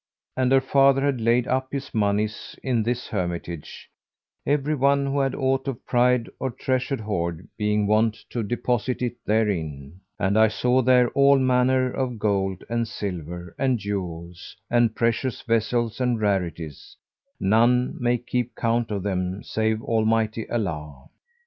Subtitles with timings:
[0.35, 3.87] And her father had laid up his monies in this hermitage,
[4.47, 9.13] every one who had aught of price or treasured hoard being wont to deposit it
[9.27, 15.43] therein; and I saw there all manner of gold and silver and jewels and precious
[15.43, 16.97] vessels and rarities,
[17.39, 21.09] none may keep count of them save Almighty Allah.